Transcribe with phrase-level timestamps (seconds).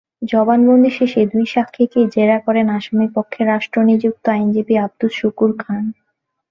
[0.31, 5.83] জবানবন্দি শেষে দুই সাক্ষীকেই জেরা করেন আসামিপক্ষে রাষ্ট্রনিযুক্ত আইনজীবী আবদুস শুকুর খান।